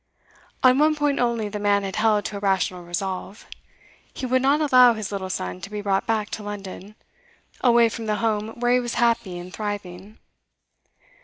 On 0.63 0.79
one 0.79 0.95
point 0.95 1.19
only 1.19 1.47
the 1.47 1.59
man 1.59 1.83
had 1.83 1.97
held 1.97 2.25
to 2.25 2.37
a 2.37 2.39
rational 2.39 2.83
resolve; 2.83 3.45
he 4.11 4.25
would 4.25 4.41
not 4.41 4.59
allow 4.59 4.95
his 4.95 5.11
little 5.11 5.29
son 5.29 5.61
to 5.61 5.69
be 5.69 5.79
brought 5.79 6.07
back 6.07 6.31
to 6.31 6.41
London, 6.41 6.95
away 7.63 7.87
from 7.87 8.07
the 8.07 8.15
home 8.15 8.59
where 8.59 8.71
he 8.73 8.79
was 8.79 8.95
happy 8.95 9.37
and 9.37 9.53
thriving. 9.53 10.17